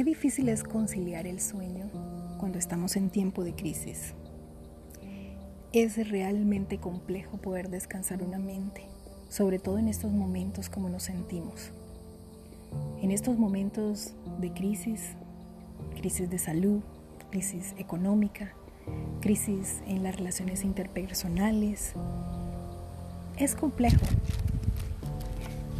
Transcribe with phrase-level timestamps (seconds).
[0.00, 1.90] Qué difícil es conciliar el sueño
[2.38, 4.14] cuando estamos en tiempo de crisis.
[5.74, 8.86] Es realmente complejo poder descansar una mente,
[9.28, 11.72] sobre todo en estos momentos como nos sentimos.
[13.02, 15.02] En estos momentos de crisis,
[15.96, 16.80] crisis de salud,
[17.30, 18.54] crisis económica,
[19.20, 21.92] crisis en las relaciones interpersonales,
[23.36, 24.06] es complejo.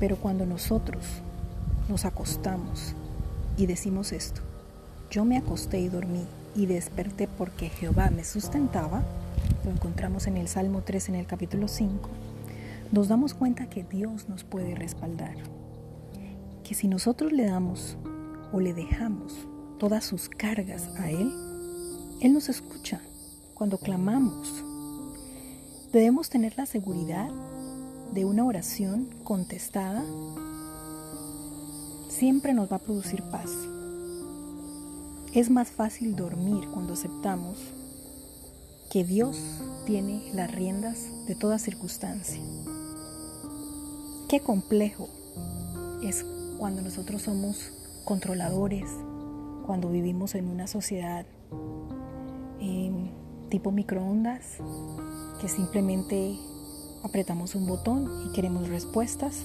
[0.00, 1.22] Pero cuando nosotros
[1.88, 2.96] nos acostamos
[3.58, 4.40] y decimos esto,
[5.10, 9.02] yo me acosté y dormí y desperté porque Jehová me sustentaba,
[9.64, 12.08] lo encontramos en el Salmo 3 en el capítulo 5,
[12.92, 15.36] nos damos cuenta que Dios nos puede respaldar.
[16.62, 17.98] Que si nosotros le damos
[18.52, 19.34] o le dejamos
[19.78, 21.32] todas sus cargas a Él,
[22.20, 23.00] Él nos escucha
[23.54, 24.64] cuando clamamos.
[25.92, 27.28] Debemos tener la seguridad
[28.12, 30.04] de una oración contestada
[32.18, 33.48] siempre nos va a producir paz.
[35.34, 37.58] Es más fácil dormir cuando aceptamos
[38.90, 39.38] que Dios
[39.86, 42.42] tiene las riendas de toda circunstancia.
[44.28, 45.08] Qué complejo
[46.02, 46.26] es
[46.58, 47.72] cuando nosotros somos
[48.04, 48.90] controladores,
[49.64, 51.24] cuando vivimos en una sociedad
[52.58, 53.10] em,
[53.48, 54.56] tipo microondas,
[55.40, 56.36] que simplemente
[57.04, 59.44] apretamos un botón y queremos respuestas.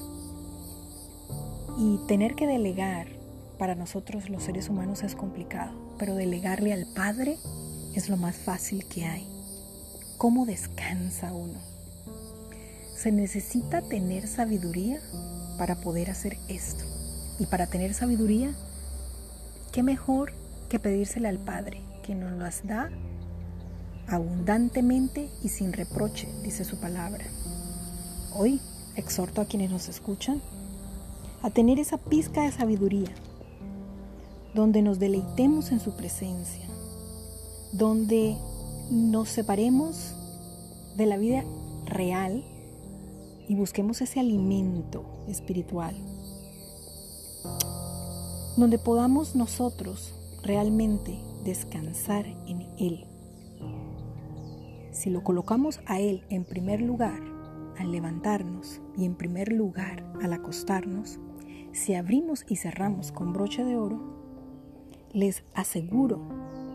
[1.77, 3.07] Y tener que delegar
[3.57, 7.37] para nosotros los seres humanos es complicado, pero delegarle al Padre
[7.95, 9.27] es lo más fácil que hay.
[10.17, 11.59] ¿Cómo descansa uno?
[12.95, 14.99] Se necesita tener sabiduría
[15.57, 16.85] para poder hacer esto.
[17.39, 18.53] Y para tener sabiduría,
[19.71, 20.33] ¿qué mejor
[20.69, 22.89] que pedírsela al Padre, que nos las da
[24.07, 27.25] abundantemente y sin reproche, dice su palabra.
[28.33, 28.59] Hoy
[28.95, 30.41] exhorto a quienes nos escuchan
[31.43, 33.13] a tener esa pizca de sabiduría,
[34.55, 36.65] donde nos deleitemos en su presencia,
[37.73, 38.37] donde
[38.89, 40.15] nos separemos
[40.95, 41.43] de la vida
[41.85, 42.45] real
[43.47, 45.95] y busquemos ese alimento espiritual,
[48.55, 53.05] donde podamos nosotros realmente descansar en Él.
[54.91, 57.19] Si lo colocamos a Él en primer lugar,
[57.77, 61.19] al levantarnos y en primer lugar al acostarnos,
[61.73, 63.99] si abrimos y cerramos con broche de oro,
[65.11, 66.21] les aseguro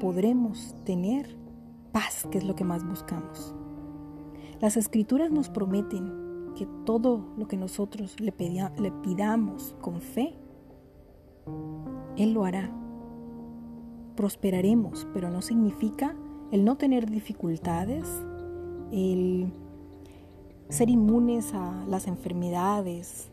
[0.01, 1.37] podremos tener
[1.93, 3.55] paz, que es lo que más buscamos.
[4.61, 8.35] Las escrituras nos prometen que todo lo que nosotros le,
[8.79, 10.35] le pidamos con fe,
[12.17, 12.71] Él lo hará.
[14.17, 16.17] Prosperaremos, pero no significa
[16.51, 18.09] el no tener dificultades,
[18.91, 19.53] el
[20.69, 23.31] ser inmunes a las enfermedades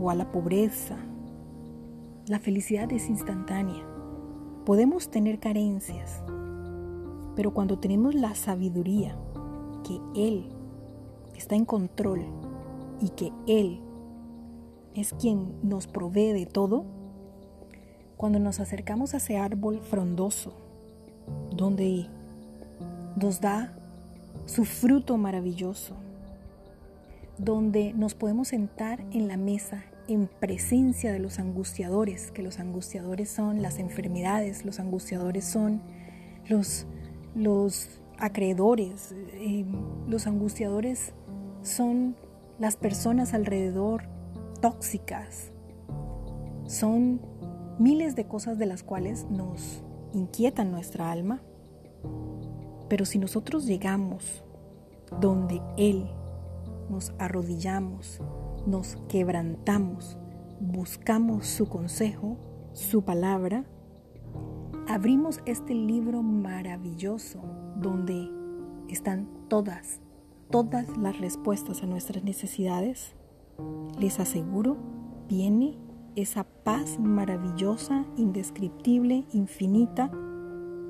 [0.00, 0.96] o a la pobreza.
[2.26, 3.84] La felicidad es instantánea.
[4.64, 6.22] Podemos tener carencias,
[7.36, 9.16] pero cuando tenemos la sabiduría
[9.86, 10.48] que Él
[11.36, 12.24] está en control
[13.00, 13.80] y que Él
[14.94, 16.84] es quien nos provee de todo,
[18.16, 20.54] cuando nos acercamos a ese árbol frondoso,
[21.50, 22.06] donde
[23.16, 23.76] nos da
[24.46, 25.96] su fruto maravilloso,
[27.38, 33.30] donde nos podemos sentar en la mesa en presencia de los angustiadores, que los angustiadores
[33.30, 35.82] son las enfermedades, los angustiadores son
[36.46, 36.86] los,
[37.34, 39.64] los acreedores, eh,
[40.06, 41.12] los angustiadores
[41.62, 42.16] son
[42.58, 44.04] las personas alrededor
[44.60, 45.52] tóxicas,
[46.66, 47.20] son
[47.78, 51.40] miles de cosas de las cuales nos inquietan nuestra alma,
[52.88, 54.44] pero si nosotros llegamos
[55.20, 56.08] donde Él
[56.88, 58.20] nos arrodillamos,
[58.66, 60.18] nos quebrantamos,
[60.60, 62.36] buscamos su consejo,
[62.72, 63.64] su palabra,
[64.88, 67.40] abrimos este libro maravilloso
[67.76, 68.28] donde
[68.88, 70.00] están todas,
[70.50, 73.14] todas las respuestas a nuestras necesidades,
[73.98, 74.76] les aseguro,
[75.28, 75.78] viene
[76.16, 80.10] esa paz maravillosa, indescriptible, infinita,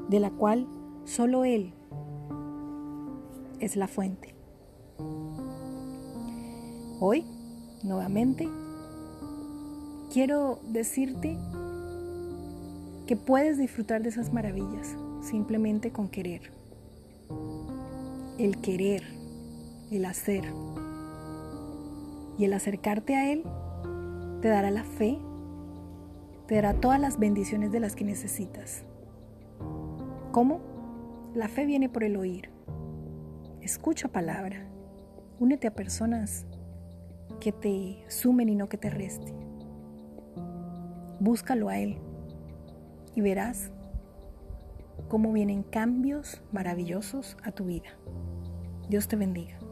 [0.08, 0.67] de la cual
[1.05, 1.73] solo Él
[3.61, 4.35] es la fuente.
[7.06, 7.23] Hoy,
[7.83, 8.49] nuevamente,
[10.11, 11.37] quiero decirte
[13.06, 16.51] que puedes disfrutar de esas maravillas simplemente con querer.
[18.39, 19.03] El querer,
[19.91, 20.45] el hacer
[22.39, 23.43] y el acercarte a Él
[24.41, 25.19] te dará la fe,
[26.47, 28.83] te dará todas las bendiciones de las que necesitas.
[30.33, 30.62] ¿Cómo?
[31.35, 32.49] La fe viene por el oír.
[33.61, 34.67] Escucha palabra.
[35.39, 36.47] Únete a personas
[37.41, 39.35] que te sumen y no que te resten.
[41.21, 41.99] Búscalo a Él.
[43.17, 43.71] y verás
[45.09, 47.91] cómo vienen cambios maravillosos a tu vida.
[48.89, 49.63] Dios te bendiga.